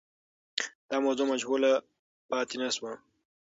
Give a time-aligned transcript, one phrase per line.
[0.89, 1.71] دا موضوع مجهوله
[2.29, 2.91] پاتې نه سوه.